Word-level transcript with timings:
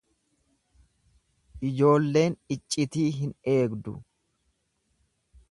Ijoolleen 1.71 2.37
iccitii 2.57 3.07
hin 3.19 3.37
eegdu. 3.55 3.95